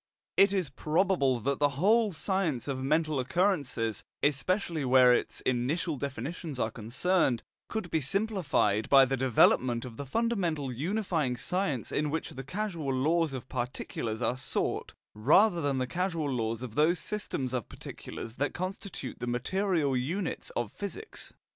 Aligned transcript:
It 0.35 0.51
is 0.51 0.71
probable 0.71 1.39
that 1.41 1.59
the 1.59 1.77
whole 1.77 2.11
science 2.11 2.67
of 2.67 2.81
mental 2.83 3.19
occurrences, 3.19 4.03
especially 4.23 4.83
where 4.83 5.13
its 5.13 5.41
initial 5.41 5.95
definitions 5.95 6.59
are 6.59 6.71
concerned, 6.71 7.43
could 7.69 7.91
be 7.91 8.01
simplified 8.01 8.89
by 8.89 9.05
the 9.05 9.15
development 9.15 9.85
of 9.85 9.97
the 9.97 10.05
fundamental 10.07 10.71
unifying 10.73 11.37
science 11.37 11.91
in 11.91 12.09
which 12.09 12.31
the 12.31 12.43
causal 12.43 12.91
laws 12.91 13.31
of 13.31 13.47
particulars 13.47 14.23
are 14.23 14.37
sought, 14.37 14.95
rather 15.13 15.61
than 15.61 15.77
the 15.77 15.85
causal 15.85 16.27
laws 16.27 16.63
of 16.63 16.73
those 16.73 16.97
systems 16.97 17.53
of 17.53 17.69
particulars 17.69 18.37
that 18.37 18.55
constitute 18.55 19.19
the 19.19 19.27
material 19.27 19.95
units 19.95 20.49
of 20.55 20.71
physics. 20.71 21.31